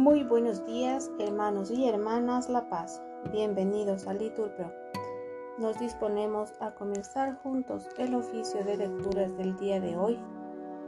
Muy 0.00 0.24
buenos 0.24 0.64
días, 0.64 1.10
hermanos 1.18 1.70
y 1.70 1.86
hermanas 1.86 2.48
La 2.48 2.70
Paz. 2.70 3.02
Bienvenidos 3.32 4.06
a 4.06 4.14
Liturpro. 4.14 4.72
Nos 5.58 5.78
disponemos 5.78 6.54
a 6.58 6.74
comenzar 6.74 7.38
juntos 7.42 7.86
el 7.98 8.14
oficio 8.14 8.64
de 8.64 8.78
lecturas 8.78 9.36
del 9.36 9.54
día 9.58 9.78
de 9.78 9.98
hoy, 9.98 10.18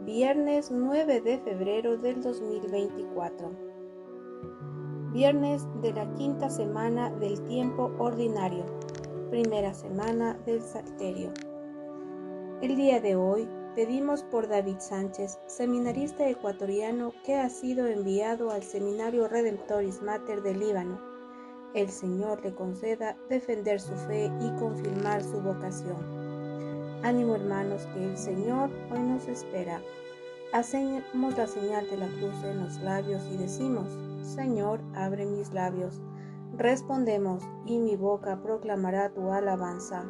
viernes 0.06 0.70
9 0.70 1.20
de 1.20 1.38
febrero 1.40 1.98
del 1.98 2.22
2024. 2.22 3.50
Viernes 5.12 5.68
de 5.82 5.92
la 5.92 6.10
quinta 6.14 6.48
semana 6.48 7.10
del 7.10 7.38
tiempo 7.48 7.92
ordinario, 7.98 8.64
primera 9.28 9.74
semana 9.74 10.38
del 10.46 10.62
Salterio. 10.62 11.34
El 12.62 12.76
día 12.76 12.98
de 12.98 13.14
hoy 13.14 13.46
Pedimos 13.74 14.22
por 14.24 14.48
David 14.48 14.80
Sánchez, 14.80 15.38
seminarista 15.46 16.28
ecuatoriano 16.28 17.14
que 17.24 17.36
ha 17.36 17.48
sido 17.48 17.86
enviado 17.86 18.50
al 18.50 18.62
Seminario 18.62 19.28
Redemptoris 19.28 20.02
Mater 20.02 20.42
del 20.42 20.60
Líbano. 20.60 21.00
El 21.72 21.88
Señor 21.88 22.44
le 22.44 22.54
conceda 22.54 23.16
defender 23.30 23.80
su 23.80 23.94
fe 23.94 24.30
y 24.42 24.60
confirmar 24.60 25.22
su 25.22 25.40
vocación. 25.40 25.96
Ánimo 27.02 27.34
hermanos 27.34 27.86
que 27.94 28.04
el 28.04 28.18
Señor 28.18 28.68
hoy 28.90 29.00
nos 29.00 29.26
espera. 29.26 29.80
Hacemos 30.52 31.38
la 31.38 31.46
señal 31.46 31.88
de 31.88 31.96
la 31.96 32.08
cruz 32.08 32.44
en 32.44 32.62
los 32.62 32.76
labios 32.82 33.22
y 33.32 33.38
decimos, 33.38 33.88
Señor, 34.20 34.82
abre 34.94 35.24
mis 35.24 35.50
labios. 35.54 36.02
Respondemos, 36.58 37.42
y 37.64 37.78
mi 37.78 37.96
boca 37.96 38.42
proclamará 38.42 39.08
tu 39.14 39.32
alabanza. 39.32 40.04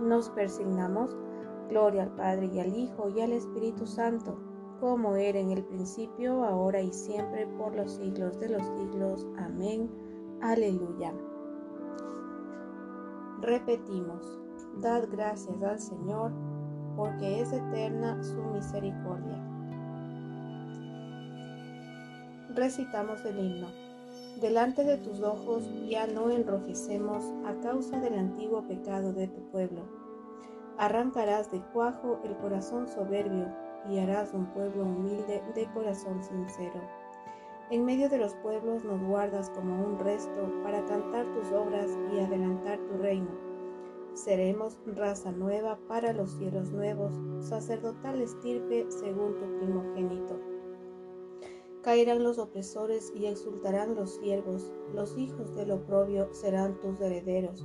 Nos 0.00 0.30
persignamos 0.30 1.16
Gloria 1.68 2.04
al 2.04 2.14
Padre 2.14 2.50
y 2.52 2.60
al 2.60 2.76
Hijo 2.76 3.08
y 3.08 3.20
al 3.20 3.32
Espíritu 3.32 3.86
Santo, 3.86 4.38
como 4.80 5.16
era 5.16 5.38
en 5.38 5.50
el 5.50 5.64
principio, 5.64 6.44
ahora 6.44 6.80
y 6.80 6.92
siempre, 6.92 7.46
por 7.58 7.74
los 7.74 7.92
siglos 7.92 8.38
de 8.38 8.50
los 8.50 8.62
siglos. 8.78 9.26
Amén. 9.38 9.90
Aleluya. 10.42 11.12
Repetimos, 13.40 14.40
dad 14.80 15.04
gracias 15.10 15.62
al 15.62 15.78
Señor, 15.78 16.32
porque 16.96 17.40
es 17.40 17.52
eterna 17.52 18.22
su 18.22 18.42
misericordia. 18.42 19.42
Recitamos 22.54 23.24
el 23.24 23.38
himno. 23.38 23.68
Delante 24.40 24.84
de 24.84 24.98
tus 24.98 25.20
ojos 25.22 25.68
ya 25.88 26.06
no 26.06 26.30
enrojecemos 26.30 27.24
a 27.46 27.54
causa 27.62 27.98
del 28.00 28.18
antiguo 28.18 28.62
pecado 28.66 29.12
de 29.12 29.28
tu 29.28 29.40
pueblo 29.50 30.03
Arrancarás 30.76 31.52
de 31.52 31.62
cuajo 31.72 32.18
el 32.24 32.36
corazón 32.38 32.88
soberbio 32.88 33.46
y 33.88 34.00
harás 34.00 34.34
un 34.34 34.46
pueblo 34.46 34.82
humilde 34.82 35.40
de 35.54 35.70
corazón 35.72 36.20
sincero. 36.24 36.80
En 37.70 37.84
medio 37.84 38.08
de 38.08 38.18
los 38.18 38.34
pueblos 38.36 38.84
nos 38.84 39.00
guardas 39.04 39.50
como 39.50 39.86
un 39.86 40.00
resto 40.00 40.52
para 40.64 40.84
cantar 40.86 41.32
tus 41.32 41.52
obras 41.52 41.88
y 42.12 42.18
adelantar 42.18 42.80
tu 42.88 42.98
reino. 42.98 43.30
Seremos 44.14 44.80
raza 44.84 45.30
nueva 45.30 45.78
para 45.86 46.12
los 46.12 46.32
cielos 46.32 46.72
nuevos, 46.72 47.14
sacerdotal 47.38 48.20
estirpe 48.20 48.86
según 48.88 49.38
tu 49.38 49.58
primogénito. 49.58 50.40
Caerán 51.82 52.24
los 52.24 52.38
opresores 52.38 53.12
y 53.14 53.26
exultarán 53.26 53.94
los 53.94 54.16
siervos, 54.16 54.72
los 54.92 55.16
hijos 55.16 55.54
del 55.54 55.70
oprobio 55.70 56.32
serán 56.32 56.80
tus 56.80 57.00
herederos 57.00 57.64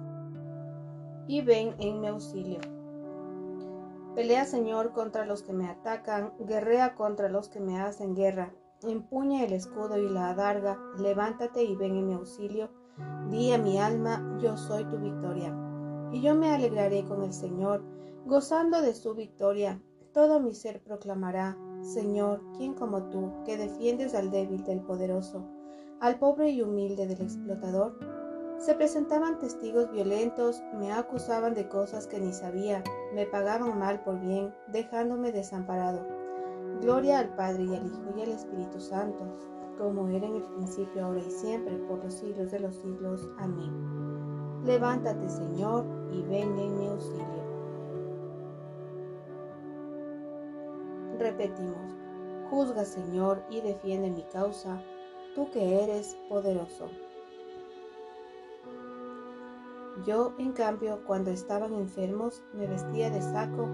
y 1.31 1.41
ven 1.41 1.75
en 1.79 2.01
mi 2.01 2.07
auxilio. 2.07 2.59
Pelea, 4.15 4.43
Señor, 4.43 4.91
contra 4.91 5.25
los 5.25 5.43
que 5.43 5.53
me 5.53 5.69
atacan, 5.69 6.33
guerrea 6.39 6.93
contra 6.93 7.29
los 7.29 7.47
que 7.47 7.61
me 7.61 7.79
hacen 7.79 8.15
guerra. 8.15 8.53
Empuña 8.83 9.45
el 9.45 9.53
escudo 9.53 9.97
y 9.97 10.09
la 10.09 10.31
adarga, 10.31 10.77
levántate 10.99 11.63
y 11.63 11.73
ven 11.77 11.95
en 11.95 12.07
mi 12.07 12.13
auxilio. 12.15 12.69
Di 13.29 13.53
a 13.53 13.57
mi 13.57 13.79
alma, 13.79 14.39
yo 14.41 14.57
soy 14.57 14.83
tu 14.83 14.97
victoria. 14.97 15.55
Y 16.11 16.21
yo 16.21 16.35
me 16.35 16.49
alegraré 16.49 17.05
con 17.05 17.23
el 17.23 17.31
Señor, 17.31 17.81
gozando 18.25 18.81
de 18.81 18.93
su 18.93 19.15
victoria. 19.15 19.81
Todo 20.11 20.41
mi 20.41 20.53
ser 20.53 20.83
proclamará, 20.83 21.57
Señor, 21.79 22.41
¿quién 22.57 22.73
como 22.73 23.03
tú, 23.03 23.31
que 23.45 23.55
defiendes 23.55 24.15
al 24.15 24.31
débil 24.31 24.65
del 24.65 24.81
poderoso, 24.81 25.45
al 26.01 26.19
pobre 26.19 26.49
y 26.49 26.61
humilde 26.61 27.07
del 27.07 27.21
explotador? 27.21 28.20
Se 28.61 28.75
presentaban 28.75 29.39
testigos 29.39 29.91
violentos, 29.91 30.61
me 30.73 30.91
acusaban 30.93 31.55
de 31.55 31.67
cosas 31.67 32.05
que 32.05 32.19
ni 32.19 32.31
sabía, 32.31 32.83
me 33.11 33.25
pagaban 33.25 33.79
mal 33.79 34.03
por 34.03 34.19
bien, 34.19 34.53
dejándome 34.67 35.31
desamparado. 35.31 36.05
Gloria 36.79 37.17
al 37.17 37.29
Padre 37.35 37.63
y 37.63 37.75
al 37.75 37.87
Hijo 37.87 38.13
y 38.15 38.21
al 38.21 38.29
Espíritu 38.29 38.79
Santo, 38.79 39.25
como 39.79 40.07
era 40.09 40.27
en 40.27 40.35
el 40.35 40.43
principio, 40.43 41.03
ahora 41.03 41.21
y 41.21 41.31
siempre, 41.31 41.75
por 41.87 42.03
los 42.03 42.13
siglos 42.13 42.51
de 42.51 42.59
los 42.59 42.75
siglos. 42.75 43.27
Amén. 43.39 44.61
Levántate, 44.63 45.27
Señor, 45.27 45.83
y 46.11 46.21
ven 46.21 46.59
en 46.59 46.77
mi 46.77 46.87
auxilio. 46.87 47.41
Repetimos, 51.17 51.95
juzga, 52.51 52.85
Señor, 52.85 53.41
y 53.49 53.61
defiende 53.61 54.11
mi 54.11 54.23
causa, 54.25 54.79
tú 55.33 55.49
que 55.49 55.83
eres 55.83 56.15
poderoso. 56.29 56.91
Yo, 60.05 60.33
en 60.37 60.53
cambio, 60.53 60.99
cuando 61.05 61.31
estaban 61.31 61.73
enfermos, 61.73 62.41
me 62.53 62.65
vestía 62.65 63.09
de 63.09 63.21
saco, 63.21 63.67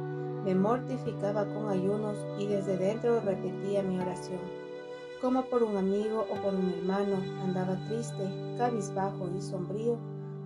me 0.44 0.56
mortificaba 0.56 1.46
con 1.46 1.70
ayunos 1.70 2.18
y 2.40 2.48
desde 2.48 2.76
dentro 2.76 3.20
repetía 3.22 3.84
mi 3.84 4.00
oración. 4.00 4.40
Como 5.22 5.44
por 5.46 5.64
un 5.64 5.78
amigo 5.78 6.26
o 6.32 6.42
por 6.42 6.56
un 6.56 6.70
hermano, 6.70 7.18
andaba 7.44 7.78
triste, 7.88 8.56
cabizbajo 8.58 9.30
y 9.38 9.42
sombrío, 9.42 9.98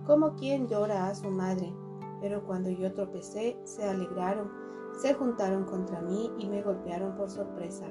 como 0.06 0.34
quien 0.34 0.68
llora 0.68 1.08
a 1.08 1.14
su 1.14 1.30
madre. 1.30 1.72
Pero 2.20 2.44
cuando 2.44 2.68
yo 2.70 2.92
tropecé, 2.92 3.56
se 3.64 3.84
alegraron, 3.88 4.50
se 5.00 5.14
juntaron 5.14 5.64
contra 5.64 6.00
mí 6.02 6.30
y 6.38 6.46
me 6.48 6.62
golpearon 6.62 7.16
por 7.16 7.30
sorpresa. 7.30 7.86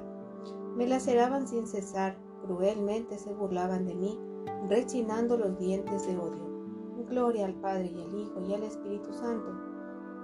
Me 0.76 0.86
laceraban 0.86 1.48
sin 1.48 1.66
cesar, 1.66 2.16
cruelmente 2.46 3.18
se 3.18 3.32
burlaban 3.32 3.86
de 3.86 3.94
mí, 3.94 4.20
rechinando 4.68 5.36
los 5.36 5.58
dientes 5.58 6.06
de 6.06 6.16
odio. 6.16 6.51
Gloria 7.12 7.44
al 7.44 7.52
Padre 7.56 7.92
y 7.94 8.00
al 8.00 8.18
Hijo 8.18 8.40
y 8.48 8.54
al 8.54 8.62
Espíritu 8.62 9.12
Santo, 9.12 9.52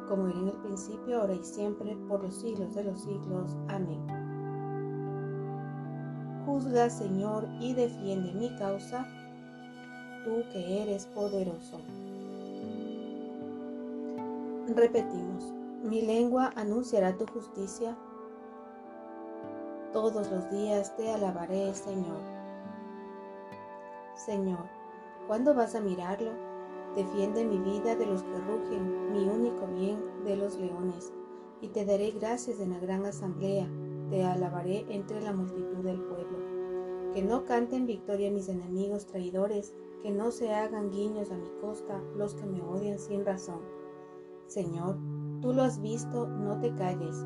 como 0.08 0.26
era 0.26 0.38
en 0.38 0.48
el 0.48 0.56
principio, 0.62 1.20
ahora 1.20 1.34
y 1.34 1.44
siempre, 1.44 1.94
por 2.08 2.22
los 2.22 2.34
siglos 2.34 2.74
de 2.74 2.84
los 2.84 3.02
siglos. 3.02 3.58
Amén. 3.68 4.00
Juzga, 6.46 6.88
Señor, 6.88 7.46
y 7.60 7.74
defiende 7.74 8.32
mi 8.32 8.56
causa, 8.56 9.06
tú 10.24 10.42
que 10.50 10.82
eres 10.82 11.04
poderoso. 11.08 11.78
Repetimos, 14.74 15.52
mi 15.84 16.00
lengua 16.00 16.52
anunciará 16.56 17.14
tu 17.18 17.26
justicia. 17.26 17.98
Todos 19.92 20.30
los 20.30 20.50
días 20.50 20.96
te 20.96 21.12
alabaré, 21.12 21.74
Señor. 21.74 22.22
Señor, 24.14 24.64
¿cuándo 25.26 25.52
vas 25.52 25.74
a 25.74 25.80
mirarlo? 25.80 26.57
Defiende 26.96 27.44
mi 27.44 27.58
vida 27.58 27.94
de 27.96 28.06
los 28.06 28.22
que 28.22 28.38
rugen, 28.38 29.12
mi 29.12 29.28
único 29.28 29.66
bien 29.66 29.98
de 30.24 30.36
los 30.36 30.58
leones. 30.58 31.12
Y 31.60 31.68
te 31.68 31.84
daré 31.84 32.10
gracias 32.12 32.60
en 32.60 32.70
la 32.70 32.78
gran 32.78 33.04
asamblea, 33.06 33.68
te 34.10 34.24
alabaré 34.24 34.86
entre 34.88 35.20
la 35.20 35.32
multitud 35.32 35.84
del 35.84 36.00
pueblo. 36.00 36.38
Que 37.12 37.22
no 37.22 37.44
canten 37.44 37.86
victoria 37.86 38.30
mis 38.30 38.48
enemigos 38.48 39.06
traidores, 39.06 39.74
que 40.02 40.10
no 40.10 40.30
se 40.30 40.52
hagan 40.54 40.90
guiños 40.90 41.30
a 41.30 41.36
mi 41.36 41.48
costa 41.60 42.00
los 42.16 42.34
que 42.34 42.46
me 42.46 42.62
odian 42.62 42.98
sin 42.98 43.24
razón. 43.24 43.60
Señor, 44.46 44.96
tú 45.40 45.52
lo 45.52 45.62
has 45.62 45.80
visto, 45.80 46.26
no 46.26 46.58
te 46.60 46.74
calles. 46.74 47.24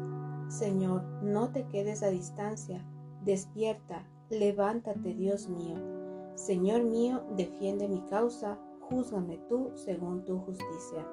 Señor, 0.49 1.03
no 1.23 1.50
te 1.50 1.67
quedes 1.69 2.03
a 2.03 2.09
distancia. 2.09 2.85
Despierta, 3.25 4.06
levántate, 4.29 5.14
Dios 5.14 5.49
mío. 5.49 5.76
Señor 6.35 6.85
mío, 6.85 7.23
defiende 7.37 7.88
mi 7.88 8.00
causa, 8.03 8.59
júzgame 8.92 9.38
tú 9.48 9.70
según 9.74 10.24
tu 10.24 10.38
justicia. 10.40 11.06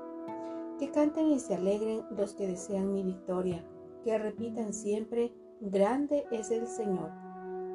Que 0.78 0.92
canten 0.92 1.32
y 1.32 1.40
se 1.40 1.56
alegren 1.56 2.04
los 2.12 2.34
que 2.34 2.48
desean 2.48 2.92
mi 2.92 3.04
victoria, 3.04 3.64
que 4.04 4.18
repitan 4.18 4.74
siempre, 4.74 5.34
grande 5.62 6.26
es 6.32 6.52
el 6.52 6.68
Señor, 6.68 7.10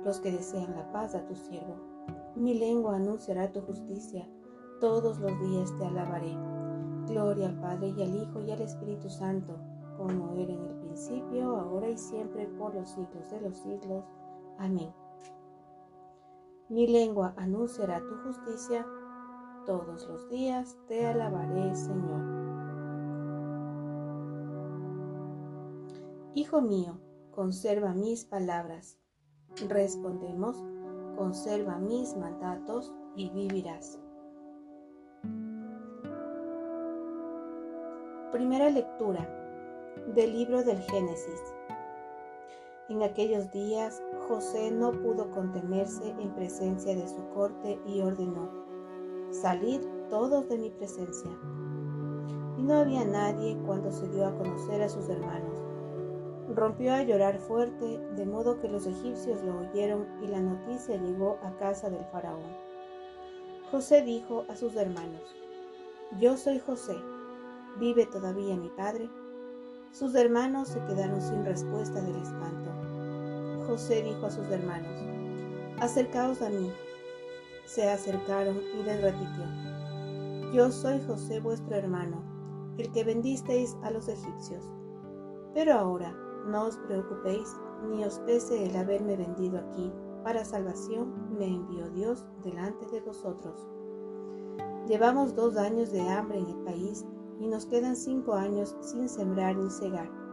los 0.05 0.21
que 0.21 0.33
desean 0.33 0.77
la 0.77 0.91
paz 0.93 1.15
a 1.15 1.27
tu 1.27 1.35
siervo. 1.35 1.77
Mi 2.37 2.55
lengua 2.55 2.97
anunciará 2.97 3.51
tu 3.53 3.61
justicia, 3.63 4.29
todos 4.81 5.19
los 5.19 5.41
días 5.41 5.73
te 5.79 5.87
alabaré. 5.87 6.37
Gloria 7.07 7.49
al 7.49 7.61
Padre 7.61 7.95
y 7.97 8.03
al 8.03 8.15
Hijo 8.15 8.41
y 8.43 8.51
al 8.51 8.61
Espíritu 8.61 9.09
Santo, 9.09 9.59
como 9.97 10.33
era 10.35 10.53
en 10.53 10.65
el 10.65 10.77
principio, 10.81 11.57
ahora 11.57 11.89
y 11.89 11.97
siempre, 11.97 12.47
por 12.59 12.75
los 12.75 12.89
siglos 12.91 13.31
de 13.31 13.41
los 13.41 13.57
siglos. 13.59 14.05
Amén. 14.59 14.93
Mi 16.69 16.87
lengua 16.87 17.35
anunciará 17.37 18.01
tu 18.01 18.17
justicia, 18.25 18.87
todos 19.65 20.07
los 20.09 20.29
días 20.29 20.77
te 20.89 21.07
alabaré, 21.07 21.75
Señor. 21.75 22.21
Hijo 26.35 26.61
mío, 26.61 26.99
conserva 27.31 27.95
mis 27.95 28.25
palabras. 28.25 28.99
Respondemos, 29.69 30.57
conserva 31.17 31.79
mis 31.79 32.17
mandatos 32.17 32.93
y 33.15 33.31
vivirás. 33.31 33.99
Primera 38.33 38.69
lectura 38.69 39.29
del 40.15 40.33
libro 40.33 40.65
del 40.65 40.81
Génesis. 40.83 41.41
En 42.89 43.03
aquellos 43.03 43.51
días 43.53 44.03
José 44.29 44.71
no 44.71 44.93
pudo 44.93 45.31
contenerse 45.31 46.11
en 46.19 46.35
presencia 46.35 46.95
de 46.95 47.09
su 47.09 47.27
corte 47.31 47.79
y 47.87 48.01
ordenó, 48.01 48.51
salid 49.35 49.81
todos 50.09 50.49
de 50.49 50.57
mi 50.57 50.71
presencia. 50.71 51.31
Y 52.57 52.63
no 52.63 52.75
había 52.75 53.05
nadie 53.05 53.59
cuando 53.67 53.91
se 53.91 54.09
dio 54.09 54.27
a 54.27 54.37
conocer 54.37 54.81
a 54.81 54.89
sus 54.89 55.09
hermanos. 55.09 55.59
Rompió 56.55 56.95
a 56.95 57.03
llorar 57.03 57.39
fuerte, 57.39 57.99
de 58.15 58.27
modo 58.27 58.61
que 58.61 58.69
los 58.69 58.87
egipcios 58.87 59.43
lo 59.43 59.59
oyeron 59.59 60.07
y 60.23 60.29
la 60.29 60.41
noticia 60.41 60.97
llegó 60.97 61.39
a 61.43 61.57
casa 61.57 61.91
del 61.91 62.05
faraón. 62.07 62.43
José 63.73 64.03
dijo 64.03 64.45
a 64.49 64.55
sus 64.55 64.77
hermanos, 64.77 65.23
Yo 66.21 66.37
soy 66.37 66.61
José, 66.61 66.97
¿vive 67.81 68.07
todavía 68.07 68.57
mi 68.57 68.69
padre? 68.69 69.11
Sus 69.91 70.15
hermanos 70.15 70.69
se 70.69 70.79
quedaron 70.85 71.21
sin 71.21 71.45
respuesta 71.45 72.01
del 72.01 72.17
espanto. 72.17 72.71
José 73.67 74.03
dijo 74.03 74.27
a 74.27 74.31
sus 74.31 74.49
hermanos, 74.49 74.95
Acercaos 75.81 76.41
a 76.41 76.51
mí. 76.51 76.71
Se 77.67 77.89
acercaron 77.89 78.61
y 78.79 78.83
les 78.83 79.01
repitió, 79.01 79.45
Yo 80.53 80.71
soy 80.71 81.01
José 81.07 81.41
vuestro 81.41 81.75
hermano, 81.77 82.23
el 82.79 82.91
que 82.93 83.05
vendisteis 83.05 83.77
a 83.83 83.91
los 83.91 84.09
egipcios. 84.09 84.65
Pero 85.55 85.75
ahora 85.75 86.13
no 86.47 86.65
os 86.65 86.77
preocupéis, 86.77 87.49
ni 87.89 88.05
os 88.05 88.19
pese 88.21 88.67
el 88.67 88.77
haberme 88.77 89.17
vendido 89.17 89.59
aquí. 89.59 89.93
Para 90.23 90.45
salvación 90.45 91.37
me 91.39 91.47
envió 91.47 91.89
Dios 91.91 92.25
delante 92.43 92.87
de 92.87 93.01
vosotros. 93.01 93.67
Llevamos 94.87 95.35
dos 95.35 95.57
años 95.57 95.91
de 95.93 96.03
hambre 96.03 96.39
en 96.39 96.47
el 96.47 96.59
país 96.65 97.05
y 97.41 97.47
nos 97.47 97.67
quedan 97.67 97.97
cinco 97.97 98.35
años 98.35 98.77
sin 98.81 99.09
sembrar 99.09 99.57
ni 99.57 99.71
cegar. 99.71 100.24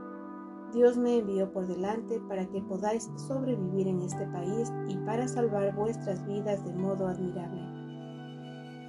Dios 0.74 0.98
me 0.98 1.18
envió 1.18 1.52
por 1.52 1.68
delante 1.68 2.20
para 2.28 2.46
que 2.46 2.62
podáis 2.62 3.10
sobrevivir 3.28 3.88
en 3.88 4.02
este 4.02 4.26
país 4.28 4.72
y 4.88 4.96
para 4.98 5.28
salvar 5.28 5.76
vuestras 5.76 6.26
vidas 6.26 6.64
de 6.66 6.74
modo 6.74 7.08
admirable. 7.08 7.62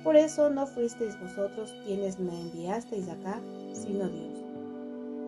Por 0.04 0.16
eso 0.16 0.50
no 0.50 0.66
fuisteis 0.66 1.18
vosotros 1.20 1.74
quienes 1.84 2.18
me 2.18 2.40
enviasteis 2.40 3.08
acá, 3.08 3.40
sino 3.72 4.08
Dios. 4.08 4.44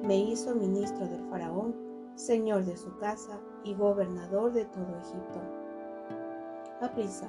Me 0.04 0.18
hizo 0.18 0.54
ministro 0.54 1.06
del 1.08 1.24
faraón 1.30 1.74
señor 2.16 2.64
de 2.64 2.76
su 2.76 2.96
casa 2.98 3.40
y 3.64 3.74
gobernador 3.74 4.52
de 4.52 4.64
todo 4.66 4.98
Egipto. 5.00 5.40
Aprisa, 6.80 7.28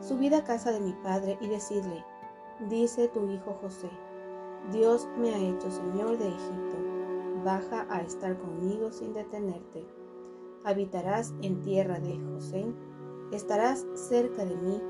subid 0.00 0.32
a 0.34 0.44
casa 0.44 0.72
de 0.72 0.80
mi 0.80 0.92
padre 1.02 1.38
y 1.40 1.48
decidle, 1.48 2.04
dice 2.68 3.08
tu 3.08 3.30
hijo 3.30 3.56
José, 3.60 3.88
Dios 4.72 5.08
me 5.18 5.34
ha 5.34 5.38
hecho 5.38 5.70
señor 5.70 6.18
de 6.18 6.28
Egipto, 6.28 6.76
baja 7.44 7.86
a 7.90 8.00
estar 8.00 8.38
conmigo 8.38 8.92
sin 8.92 9.14
detenerte. 9.14 9.86
Habitarás 10.64 11.34
en 11.42 11.62
tierra 11.62 11.98
de 12.00 12.18
José, 12.32 12.66
estarás 13.32 13.86
cerca 13.94 14.44
de 14.44 14.56
mí, 14.56 14.80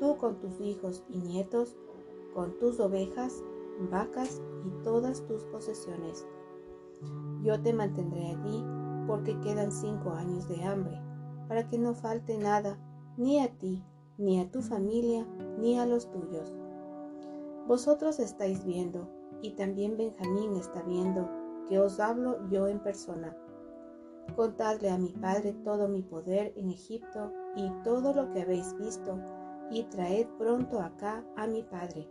tú 0.00 0.16
con 0.16 0.38
tus 0.40 0.60
hijos 0.60 1.04
y 1.08 1.18
nietos, 1.18 1.76
con 2.34 2.58
tus 2.58 2.80
ovejas, 2.80 3.42
vacas 3.90 4.42
y 4.64 4.82
todas 4.82 5.24
tus 5.26 5.44
posesiones 5.44 6.26
yo 7.46 7.60
te 7.62 7.72
mantendré 7.72 8.26
allí 8.26 8.64
porque 9.06 9.38
quedan 9.40 9.70
cinco 9.70 10.10
años 10.10 10.48
de 10.48 10.64
hambre, 10.64 11.00
para 11.46 11.68
que 11.68 11.78
no 11.78 11.94
falte 11.94 12.36
nada 12.38 12.76
ni 13.16 13.38
a 13.40 13.56
ti, 13.56 13.84
ni 14.18 14.40
a 14.40 14.50
tu 14.50 14.62
familia, 14.62 15.24
ni 15.58 15.78
a 15.78 15.86
los 15.86 16.10
tuyos. 16.10 16.52
Vosotros 17.68 18.18
estáis 18.18 18.64
viendo, 18.64 19.08
y 19.42 19.52
también 19.52 19.96
Benjamín 19.96 20.56
está 20.56 20.82
viendo, 20.82 21.28
que 21.68 21.78
os 21.78 22.00
hablo 22.00 22.48
yo 22.48 22.68
en 22.68 22.80
persona. 22.80 23.36
Contadle 24.34 24.90
a 24.90 24.98
mi 24.98 25.12
padre 25.12 25.52
todo 25.64 25.88
mi 25.88 26.02
poder 26.02 26.52
en 26.56 26.70
Egipto 26.70 27.32
y 27.54 27.70
todo 27.84 28.12
lo 28.12 28.30
que 28.30 28.42
habéis 28.42 28.76
visto, 28.78 29.18
y 29.70 29.84
traed 29.84 30.26
pronto 30.38 30.80
acá 30.80 31.24
a 31.36 31.46
mi 31.46 31.62
padre. 31.62 32.08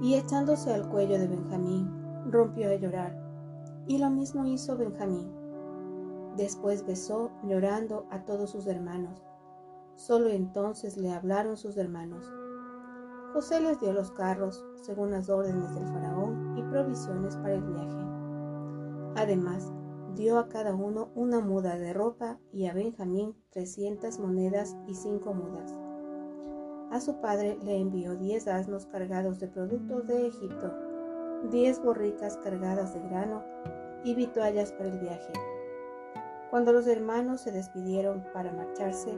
Y 0.00 0.14
echándose 0.14 0.72
al 0.72 0.88
cuello 0.88 1.18
de 1.18 1.28
Benjamín, 1.28 1.90
rompió 2.30 2.70
a 2.70 2.76
llorar, 2.76 3.16
y 3.86 3.98
lo 3.98 4.10
mismo 4.10 4.46
hizo 4.46 4.76
Benjamín. 4.76 5.30
Después 6.36 6.86
besó, 6.86 7.30
llorando, 7.44 8.06
a 8.10 8.24
todos 8.24 8.50
sus 8.50 8.66
hermanos. 8.66 9.22
Solo 9.96 10.30
entonces 10.30 10.96
le 10.96 11.10
hablaron 11.10 11.56
sus 11.56 11.76
hermanos. 11.76 12.32
José 13.32 13.60
les 13.60 13.80
dio 13.80 13.92
los 13.92 14.10
carros, 14.10 14.64
según 14.82 15.10
las 15.10 15.28
órdenes 15.30 15.74
del 15.74 15.86
faraón, 15.86 16.58
y 16.58 16.62
provisiones 16.62 17.36
para 17.36 17.54
el 17.54 17.62
viaje. 17.62 17.98
Además, 19.16 19.72
dio 20.14 20.38
a 20.38 20.48
cada 20.48 20.74
uno 20.74 21.10
una 21.14 21.40
muda 21.40 21.76
de 21.76 21.92
ropa 21.92 22.38
y 22.52 22.66
a 22.66 22.74
Benjamín 22.74 23.34
trescientas 23.50 24.18
monedas 24.18 24.76
y 24.86 24.94
cinco 24.94 25.32
mudas. 25.32 25.74
A 26.90 27.00
su 27.00 27.20
padre 27.20 27.58
le 27.62 27.78
envió 27.78 28.16
diez 28.16 28.48
asnos 28.48 28.86
cargados 28.86 29.38
de 29.38 29.48
productos 29.48 30.06
de 30.06 30.26
Egipto 30.26 30.72
diez 31.48 31.82
borricas 31.82 32.36
cargadas 32.38 32.92
de 32.94 33.00
grano 33.08 33.42
y 34.04 34.14
vituallas 34.14 34.72
para 34.72 34.90
el 34.90 34.98
viaje. 34.98 35.32
Cuando 36.50 36.72
los 36.72 36.86
hermanos 36.86 37.40
se 37.40 37.52
despidieron 37.52 38.24
para 38.34 38.52
marcharse, 38.52 39.10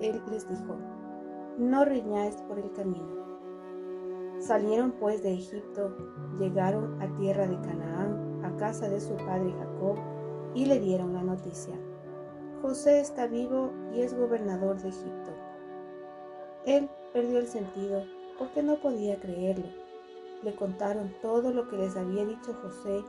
él 0.00 0.22
les 0.30 0.48
dijo, 0.48 0.76
no 1.58 1.84
riñáis 1.84 2.36
por 2.42 2.58
el 2.58 2.72
camino. 2.72 3.27
Salieron 4.38 4.92
pues 4.92 5.22
de 5.22 5.34
Egipto, 5.34 5.96
llegaron 6.38 7.00
a 7.02 7.14
tierra 7.16 7.46
de 7.46 7.60
Canaán, 7.60 8.44
a 8.44 8.56
casa 8.56 8.88
de 8.88 9.00
su 9.00 9.16
padre 9.16 9.52
Jacob, 9.58 9.96
y 10.54 10.66
le 10.66 10.80
dieron 10.80 11.12
la 11.12 11.22
noticia. 11.22 11.74
José 12.62 13.00
está 13.00 13.26
vivo 13.26 13.72
y 13.94 14.00
es 14.00 14.16
gobernador 14.16 14.80
de 14.80 14.88
Egipto. 14.88 15.32
Él 16.66 16.88
perdió 17.12 17.38
el 17.38 17.46
sentido 17.46 18.02
porque 18.38 18.62
no 18.62 18.80
podía 18.80 19.18
creerlo 19.18 19.66
le 20.42 20.54
contaron 20.54 21.14
todo 21.20 21.52
lo 21.52 21.68
que 21.68 21.76
les 21.76 21.96
había 21.96 22.24
dicho 22.24 22.54
José, 22.62 23.04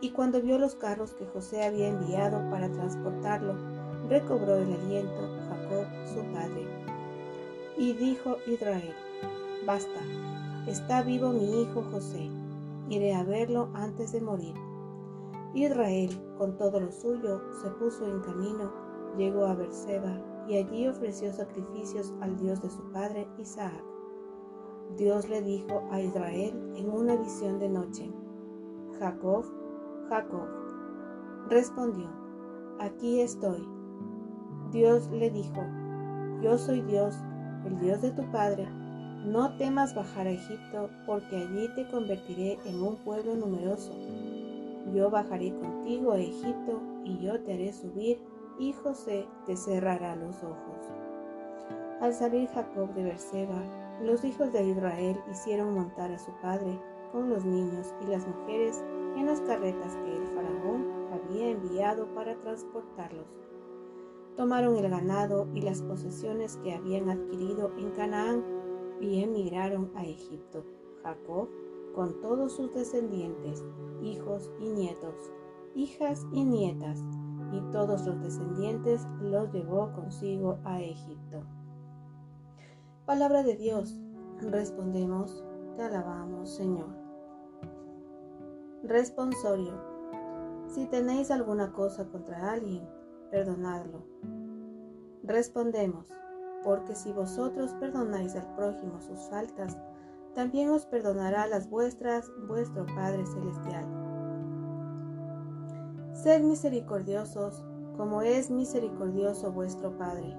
y 0.00 0.10
cuando 0.10 0.40
vio 0.42 0.58
los 0.58 0.74
carros 0.74 1.14
que 1.14 1.26
José 1.26 1.64
había 1.64 1.88
enviado 1.88 2.38
para 2.50 2.70
transportarlo, 2.70 3.54
recobró 4.08 4.56
el 4.56 4.72
aliento 4.72 5.28
Jacob 5.48 5.86
su 6.06 6.20
padre. 6.32 6.66
Y 7.76 7.92
dijo 7.92 8.36
Israel, 8.46 8.94
basta, 9.64 10.00
está 10.66 11.02
vivo 11.02 11.30
mi 11.30 11.62
hijo 11.62 11.82
José, 11.90 12.30
iré 12.88 13.14
a 13.14 13.24
verlo 13.24 13.68
antes 13.74 14.12
de 14.12 14.20
morir. 14.20 14.54
Israel, 15.54 16.10
con 16.38 16.56
todo 16.56 16.80
lo 16.80 16.90
suyo, 16.90 17.40
se 17.62 17.70
puso 17.70 18.06
en 18.06 18.20
camino, 18.20 18.72
llegó 19.16 19.46
a 19.46 19.54
Berseba 19.54 20.20
y 20.48 20.56
allí 20.56 20.88
ofreció 20.88 21.32
sacrificios 21.32 22.12
al 22.20 22.36
Dios 22.38 22.60
de 22.60 22.70
su 22.70 22.82
padre 22.92 23.28
Isaac. 23.38 23.82
Dios 24.96 25.28
le 25.28 25.42
dijo 25.42 25.82
a 25.90 26.00
Israel 26.00 26.72
en 26.76 26.90
una 26.90 27.16
visión 27.16 27.58
de 27.58 27.68
noche, 27.68 28.10
Jacob, 28.98 29.44
Jacob. 30.08 30.48
Respondió, 31.48 32.08
aquí 32.80 33.20
estoy. 33.20 33.66
Dios 34.70 35.08
le 35.10 35.30
dijo, 35.30 35.62
yo 36.42 36.58
soy 36.58 36.82
Dios, 36.82 37.16
el 37.64 37.78
Dios 37.78 38.02
de 38.02 38.10
tu 38.12 38.30
Padre. 38.30 38.68
No 39.24 39.56
temas 39.56 39.94
bajar 39.94 40.26
a 40.26 40.32
Egipto, 40.32 40.90
porque 41.06 41.36
allí 41.36 41.68
te 41.74 41.88
convertiré 41.88 42.58
en 42.66 42.82
un 42.82 42.96
pueblo 42.96 43.34
numeroso. 43.34 43.92
Yo 44.92 45.08
bajaré 45.08 45.54
contigo 45.54 46.12
a 46.12 46.18
Egipto 46.18 46.82
y 47.04 47.18
yo 47.20 47.40
te 47.40 47.54
haré 47.54 47.72
subir, 47.72 48.18
y 48.58 48.72
José 48.74 49.26
te 49.46 49.56
cerrará 49.56 50.14
los 50.14 50.36
ojos. 50.42 50.92
Al 52.02 52.12
salir 52.12 52.48
Jacob 52.50 52.92
de 52.92 53.04
Berseba, 53.04 53.62
los 54.02 54.24
hijos 54.24 54.52
de 54.52 54.62
Israel 54.62 55.18
hicieron 55.30 55.72
montar 55.72 56.12
a 56.12 56.18
su 56.18 56.30
padre 56.42 56.78
con 57.10 57.30
los 57.30 57.46
niños 57.46 57.94
y 58.02 58.10
las 58.10 58.26
mujeres 58.26 58.84
en 59.16 59.24
las 59.24 59.40
carretas 59.40 59.96
que 59.96 60.16
el 60.16 60.26
faraón 60.34 60.86
había 61.12 61.48
enviado 61.48 62.06
para 62.14 62.34
transportarlos. 62.42 63.26
Tomaron 64.36 64.76
el 64.76 64.90
ganado 64.90 65.48
y 65.54 65.62
las 65.62 65.80
posesiones 65.80 66.58
que 66.58 66.74
habían 66.74 67.08
adquirido 67.08 67.72
en 67.78 67.90
Canaán 67.92 68.53
y 69.04 69.22
emigraron 69.22 69.92
a 69.94 70.04
Egipto. 70.04 70.64
Jacob, 71.02 71.48
con 71.94 72.20
todos 72.20 72.52
sus 72.52 72.72
descendientes, 72.72 73.62
hijos 74.02 74.50
y 74.58 74.68
nietos, 74.68 75.30
hijas 75.74 76.26
y 76.32 76.44
nietas, 76.44 77.04
y 77.52 77.60
todos 77.70 78.06
los 78.06 78.20
descendientes 78.22 79.06
los 79.20 79.52
llevó 79.52 79.92
consigo 79.92 80.58
a 80.64 80.80
Egipto. 80.80 81.44
Palabra 83.04 83.42
de 83.42 83.56
Dios, 83.56 84.00
respondemos, 84.40 85.44
te 85.76 85.82
alabamos 85.82 86.50
Señor. 86.50 86.88
Responsorio, 88.82 89.74
si 90.68 90.86
tenéis 90.86 91.30
alguna 91.30 91.72
cosa 91.72 92.08
contra 92.08 92.52
alguien, 92.52 92.88
perdonadlo. 93.30 94.04
Respondemos, 95.22 96.10
porque 96.64 96.94
si 96.94 97.12
vosotros 97.12 97.72
perdonáis 97.74 98.34
al 98.34 98.54
prójimo 98.54 99.00
sus 99.00 99.20
faltas, 99.28 99.76
también 100.34 100.70
os 100.70 100.86
perdonará 100.86 101.46
las 101.46 101.68
vuestras 101.68 102.30
vuestro 102.48 102.86
Padre 102.86 103.24
Celestial. 103.26 103.84
Sed 106.12 106.42
misericordiosos, 106.42 107.62
como 107.96 108.22
es 108.22 108.50
misericordioso 108.50 109.52
vuestro 109.52 109.96
Padre. 109.96 110.36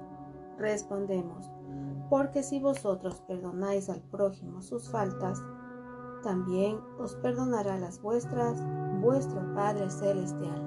Respondemos, 0.57 1.51
porque 2.09 2.43
si 2.43 2.59
vosotros 2.59 3.21
perdonáis 3.21 3.89
al 3.89 4.01
prójimo 4.01 4.61
sus 4.61 4.89
faltas, 4.89 5.41
también 6.23 6.79
os 6.97 7.15
perdonará 7.15 7.77
las 7.77 8.01
vuestras 8.01 8.61
vuestro 8.99 9.53
Padre 9.53 9.89
Celestial. 9.89 10.65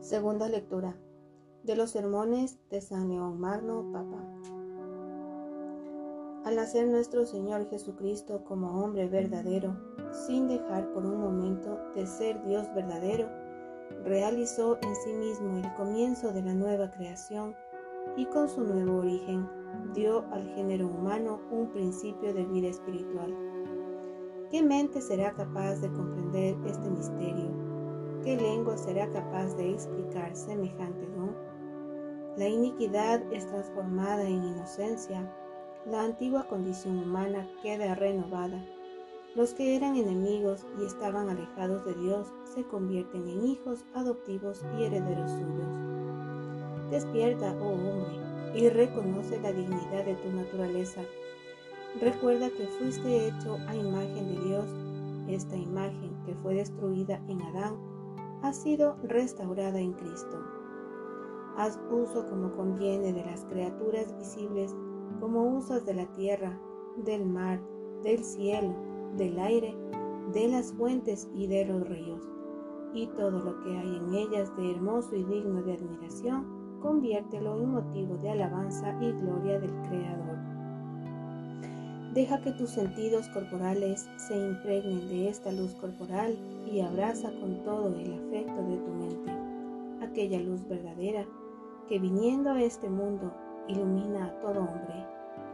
Segunda 0.00 0.48
lectura 0.48 0.96
de 1.64 1.76
los 1.76 1.90
sermones 1.90 2.58
de 2.70 2.80
San 2.80 3.08
León 3.08 3.40
Magno, 3.40 3.84
Papa. 3.92 4.24
Al 6.44 6.56
nacer 6.56 6.88
nuestro 6.88 7.26
Señor 7.26 7.68
Jesucristo 7.68 8.42
como 8.44 8.82
hombre 8.82 9.06
verdadero, 9.08 9.76
sin 10.12 10.48
dejar 10.48 10.90
por 10.92 11.04
un 11.04 11.20
momento 11.20 11.78
de 11.94 12.06
ser 12.06 12.42
Dios 12.44 12.66
verdadero, 12.74 13.28
realizó 14.04 14.78
en 14.82 14.94
sí 14.96 15.12
mismo 15.12 15.58
el 15.58 15.74
comienzo 15.74 16.32
de 16.32 16.42
la 16.42 16.54
nueva 16.54 16.90
creación 16.90 17.54
y 18.16 18.24
con 18.26 18.48
su 18.48 18.62
nuevo 18.62 18.98
origen 18.98 19.48
dio 19.94 20.24
al 20.32 20.46
género 20.54 20.88
humano 20.88 21.40
un 21.50 21.68
principio 21.68 22.32
de 22.32 22.44
vida 22.46 22.68
espiritual. 22.68 23.34
¿Qué 24.50 24.62
mente 24.62 25.02
será 25.02 25.32
capaz 25.32 25.76
de 25.76 25.92
comprender 25.92 26.56
este 26.66 26.88
misterio? 26.88 27.50
¿Qué 28.24 28.36
lengua 28.36 28.78
será 28.78 29.10
capaz 29.12 29.54
de 29.56 29.72
explicar 29.72 30.34
semejante? 30.34 31.17
La 32.38 32.48
iniquidad 32.48 33.20
es 33.32 33.46
transformada 33.48 34.22
en 34.22 34.44
inocencia 34.44 35.28
la 35.90 36.04
antigua 36.04 36.46
condición 36.46 36.98
humana 36.98 37.48
queda 37.62 37.94
renovada. 37.94 38.62
Los 39.34 39.54
que 39.54 39.74
eran 39.74 39.96
enemigos 39.96 40.66
y 40.78 40.84
estaban 40.84 41.30
alejados 41.30 41.84
de 41.86 41.94
Dios 41.94 42.28
se 42.54 42.62
convierten 42.64 43.26
en 43.28 43.46
hijos 43.46 43.84
adoptivos 43.94 44.62
y 44.78 44.84
herederos 44.84 45.30
suyos. 45.30 46.90
Despierta, 46.90 47.56
oh 47.60 47.70
hombre, 47.70 48.20
y 48.54 48.68
reconoce 48.68 49.40
la 49.40 49.52
dignidad 49.52 50.04
de 50.04 50.14
tu 50.16 50.30
naturaleza. 50.30 51.00
Recuerda 52.00 52.50
que 52.50 52.66
fuiste 52.66 53.28
hecho 53.28 53.56
a 53.66 53.74
imagen 53.74 54.34
de 54.34 54.44
Dios. 54.44 54.66
Esta 55.28 55.56
imagen 55.56 56.16
que 56.26 56.34
fue 56.36 56.54
destruida 56.54 57.20
en 57.28 57.40
Adán 57.42 57.76
ha 58.42 58.52
sido 58.52 58.96
restaurada 59.04 59.80
en 59.80 59.92
Cristo. 59.94 60.57
Haz 61.58 61.76
uso 61.90 62.24
como 62.30 62.52
conviene 62.54 63.12
de 63.12 63.24
las 63.24 63.44
criaturas 63.46 64.16
visibles 64.16 64.76
como 65.18 65.42
usas 65.56 65.84
de 65.84 65.92
la 65.92 66.06
tierra, 66.12 66.56
del 67.04 67.26
mar, 67.26 67.60
del 68.04 68.22
cielo, 68.22 68.72
del 69.16 69.36
aire, 69.40 69.74
de 70.32 70.46
las 70.46 70.72
fuentes 70.74 71.28
y 71.34 71.48
de 71.48 71.64
los 71.64 71.88
ríos, 71.88 72.22
y 72.94 73.08
todo 73.08 73.40
lo 73.40 73.60
que 73.64 73.76
hay 73.76 73.96
en 73.96 74.14
ellas 74.14 74.56
de 74.56 74.70
hermoso 74.70 75.16
y 75.16 75.24
digno 75.24 75.60
de 75.62 75.72
admiración, 75.72 76.78
conviértelo 76.80 77.56
en 77.56 77.72
motivo 77.72 78.16
de 78.18 78.30
alabanza 78.30 78.96
y 79.02 79.10
gloria 79.10 79.58
del 79.58 79.72
Creador. 79.88 80.38
Deja 82.14 82.40
que 82.40 82.52
tus 82.52 82.70
sentidos 82.70 83.28
corporales 83.30 84.08
se 84.28 84.38
impregnen 84.38 85.08
de 85.08 85.28
esta 85.28 85.50
luz 85.50 85.74
corporal 85.74 86.38
y 86.72 86.82
abraza 86.82 87.32
con 87.40 87.64
todo 87.64 87.96
el 87.96 88.12
afecto 88.12 88.62
de 88.62 88.76
tu 88.76 88.90
mente 88.92 89.48
aquella 90.00 90.40
luz 90.40 90.66
verdadera 90.68 91.26
que 91.88 91.98
viniendo 91.98 92.50
a 92.50 92.62
este 92.62 92.90
mundo 92.90 93.32
ilumina 93.66 94.26
a 94.26 94.40
todo 94.40 94.60
hombre, 94.60 95.06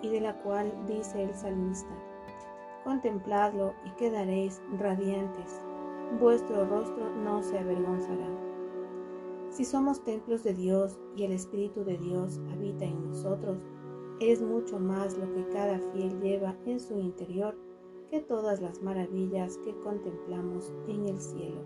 y 0.02 0.08
de 0.08 0.20
la 0.20 0.36
cual 0.42 0.72
dice 0.86 1.22
el 1.22 1.34
salmista, 1.34 1.94
Contempladlo 2.84 3.72
y 3.86 3.90
quedaréis 3.92 4.60
radiantes, 4.78 5.62
vuestro 6.20 6.66
rostro 6.66 7.08
no 7.16 7.42
se 7.42 7.58
avergonzará. 7.58 8.28
Si 9.48 9.64
somos 9.64 10.02
templos 10.04 10.42
de 10.42 10.52
Dios 10.52 10.98
y 11.16 11.24
el 11.24 11.32
Espíritu 11.32 11.84
de 11.84 11.96
Dios 11.96 12.40
habita 12.52 12.84
en 12.84 13.08
nosotros, 13.08 13.58
es 14.20 14.42
mucho 14.42 14.78
más 14.78 15.16
lo 15.16 15.32
que 15.32 15.48
cada 15.48 15.78
fiel 15.92 16.20
lleva 16.20 16.56
en 16.66 16.80
su 16.80 16.98
interior 16.98 17.56
que 18.10 18.20
todas 18.20 18.60
las 18.60 18.82
maravillas 18.82 19.58
que 19.58 19.74
contemplamos 19.80 20.72
en 20.88 21.06
el 21.06 21.18
cielo. 21.18 21.62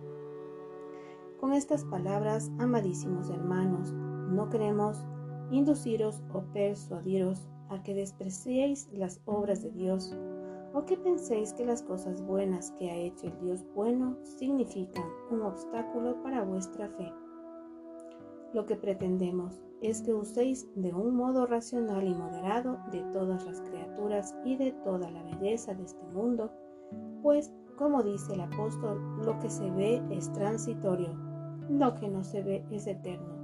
Con 1.41 1.53
estas 1.53 1.85
palabras, 1.85 2.51
amadísimos 2.59 3.31
hermanos, 3.31 3.95
no 4.29 4.49
queremos 4.49 5.05
induciros 5.51 6.23
o 6.33 6.43
persuadiros 6.53 7.49
a 7.69 7.83
que 7.83 7.95
despreciéis 7.95 8.89
las 8.93 9.21
obras 9.25 9.63
de 9.63 9.71
Dios 9.71 10.17
o 10.75 10.85
que 10.85 10.97
penséis 10.97 11.53
que 11.55 11.65
las 11.65 11.83
cosas 11.83 12.23
buenas 12.23 12.71
que 12.73 12.91
ha 12.91 12.97
hecho 12.97 13.27
el 13.27 13.39
Dios 13.41 13.65
bueno 13.75 14.17
significan 14.23 15.05
un 15.31 15.43
obstáculo 15.43 16.23
para 16.23 16.45
vuestra 16.45 16.89
fe. 16.91 17.13
Lo 18.53 18.67
que 18.67 18.77
pretendemos 18.77 19.61
es 19.81 20.03
que 20.03 20.15
uséis 20.15 20.67
de 20.75 20.93
un 20.93 21.15
modo 21.15 21.47
racional 21.47 22.07
y 22.07 22.15
moderado 22.15 22.79
de 22.91 23.03
todas 23.13 23.45
las 23.47 23.61
criaturas 23.61 24.35
y 24.45 24.57
de 24.57 24.73
toda 24.85 25.11
la 25.11 25.23
belleza 25.23 25.75
de 25.75 25.85
este 25.85 26.05
mundo, 26.09 26.51
pues, 27.23 27.53
como 27.77 28.03
dice 28.03 28.35
el 28.35 28.41
apóstol, 28.41 29.01
lo 29.25 29.39
que 29.39 29.51
se 29.51 29.71
ve 29.71 30.03
es 30.11 30.33
transitorio, 30.33 31.15
lo 31.69 31.95
que 31.95 32.09
no 32.09 32.25
se 32.25 32.43
ve 32.43 32.65
es 32.71 32.87
eterno. 32.87 33.38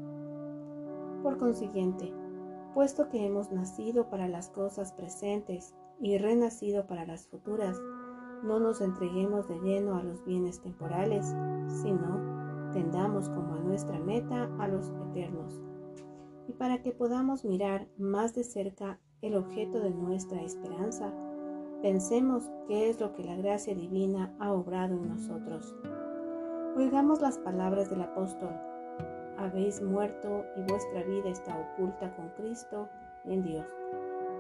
Por 1.25 1.39
consiguiente, 1.39 2.13
puesto 2.75 3.09
que 3.09 3.25
hemos 3.25 3.51
nacido 3.51 4.11
para 4.11 4.29
las 4.29 4.51
cosas 4.51 4.93
presentes 4.93 5.75
y 5.99 6.19
renacido 6.19 6.87
para 6.87 7.07
las 7.07 7.27
futuras, 7.29 7.81
no 8.43 8.61
nos 8.61 8.83
entreguemos 8.83 9.49
de 9.49 9.59
lleno 9.61 9.97
a 9.97 10.03
los 10.03 10.23
bienes 10.27 10.61
temporales, 10.61 11.35
sino 11.83 12.71
tendamos 12.75 13.31
como 13.31 13.55
a 13.55 13.61
nuestra 13.61 13.99
meta 14.01 14.51
a 14.59 14.69
los 14.69 14.93
eternos. 15.09 15.63
Y 16.47 16.53
para 16.53 16.83
que 16.83 16.93
podamos 16.93 17.43
mirar 17.47 17.89
más 17.97 18.35
de 18.35 18.45
cerca 18.45 19.01
el 19.23 19.35
objeto 19.35 19.81
de 19.81 19.93
nuestra 19.93 20.43
esperanza, 20.43 21.11
pensemos 21.81 22.51
qué 22.69 22.91
es 22.91 23.01
lo 23.01 23.15
que 23.15 23.25
la 23.25 23.37
gracia 23.37 23.75
divina 23.75 24.37
ha 24.41 24.53
obrado 24.53 24.93
en 24.97 25.09
nosotros. 25.09 25.75
Oigamos 26.77 27.23
las 27.23 27.39
palabras 27.39 27.89
del 27.89 28.03
apóstol 28.03 28.74
habéis 29.39 29.83
muerto 29.83 30.45
y 30.57 30.63
vuestra 30.63 31.03
vida 31.05 31.29
está 31.29 31.59
oculta 31.59 32.15
con 32.17 32.29
Cristo 32.31 32.89
en 33.25 33.43
Dios. 33.43 33.67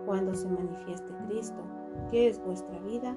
Cuando 0.06 0.34
se 0.34 0.48
manifieste 0.48 1.12
Cristo, 1.26 1.62
que 2.10 2.28
es 2.28 2.42
vuestra 2.44 2.78
vida, 2.80 3.16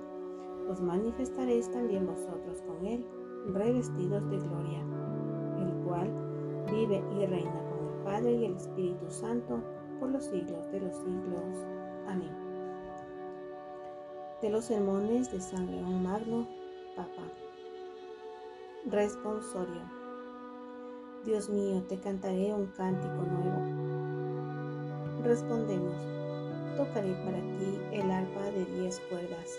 os 0.70 0.82
manifestaréis 0.82 1.72
también 1.72 2.06
vosotros 2.06 2.62
con 2.64 2.86
Él, 2.86 3.06
revestidos 3.54 4.30
de 4.30 4.38
gloria, 4.38 4.80
el 5.60 5.74
cual 5.86 6.12
vive 6.72 7.04
y 7.12 7.26
reina 7.26 7.64
con 7.70 7.88
el 7.88 8.04
Padre 8.04 8.34
y 8.34 8.46
el 8.46 8.56
Espíritu 8.56 9.10
Santo 9.10 9.62
por 10.00 10.10
los 10.10 10.26
siglos 10.26 10.70
de 10.72 10.80
los 10.80 10.96
siglos. 10.96 11.66
Amén. 12.08 12.32
De 14.42 14.50
los 14.50 14.66
sermones 14.66 15.32
de 15.32 15.40
San 15.42 15.72
León 15.72 16.04
Magno, 16.04 16.48
Papa. 16.96 17.24
Responsorio. 18.86 19.97
Dios 21.28 21.50
mío, 21.50 21.84
te 21.90 22.00
cantaré 22.00 22.54
un 22.54 22.68
cántico 22.68 23.16
nuevo. 23.16 23.60
Respondemos, 25.26 25.94
tocaré 26.78 27.14
para 27.26 27.42
ti 27.58 27.78
el 27.92 28.10
arpa 28.10 28.44
de 28.44 28.64
diez 28.64 29.02
cuerdas. 29.10 29.58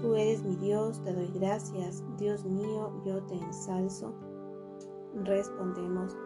Tú 0.00 0.14
eres 0.14 0.44
mi 0.44 0.54
Dios, 0.54 1.02
te 1.02 1.12
doy 1.12 1.32
gracias, 1.34 2.04
Dios 2.16 2.44
mío, 2.44 2.92
yo 3.04 3.20
te 3.24 3.34
ensalzo. 3.34 4.14
Respondemos, 5.24 6.16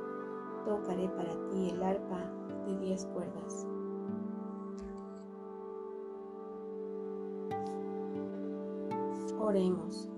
tocaré 0.66 1.08
para 1.08 1.32
ti 1.48 1.70
el 1.70 1.82
arpa 1.82 2.30
de 2.66 2.78
diez 2.78 3.06
cuerdas. 3.06 3.66
Oremos. 9.40 10.10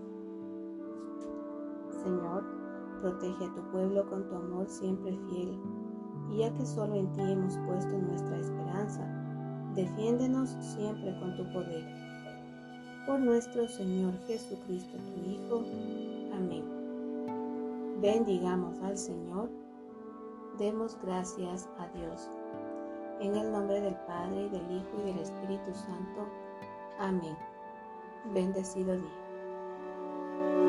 Protege 3.01 3.45
a 3.45 3.55
tu 3.55 3.63
pueblo 3.71 4.09
con 4.11 4.29
tu 4.29 4.35
amor 4.35 4.69
siempre 4.69 5.17
fiel, 5.29 5.57
y 6.31 6.39
ya 6.39 6.53
que 6.55 6.67
solo 6.67 6.97
en 6.97 7.13
ti 7.13 7.21
hemos 7.21 7.57
puesto 7.59 7.97
nuestra 7.97 8.39
esperanza, 8.39 9.07
defiéndenos 9.75 10.51
siempre 10.61 11.17
con 11.21 11.37
tu 11.37 11.45
poder. 11.53 11.85
Por 13.07 13.21
nuestro 13.21 13.69
Señor 13.69 14.15
Jesucristo, 14.27 14.99
tu 14.99 15.31
Hijo. 15.31 15.65
Amén. 16.35 16.65
Bendigamos 18.01 18.81
al 18.81 18.99
Señor. 18.99 19.49
Demos 20.59 20.99
gracias 21.03 21.69
a 21.79 21.87
Dios. 21.97 22.29
En 23.21 23.37
el 23.37 23.53
nombre 23.53 23.81
del 23.81 23.95
Padre, 24.07 24.47
y 24.47 24.49
del 24.49 24.71
Hijo, 24.73 24.89
y 25.01 25.05
del 25.05 25.19
Espíritu 25.21 25.73
Santo. 25.73 26.27
Amén. 26.99 27.37
Bendecido 28.35 28.97
día. 28.97 30.68